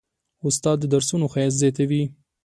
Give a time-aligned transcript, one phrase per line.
[0.47, 2.03] استاد د درسونو ښایست زیاتوي.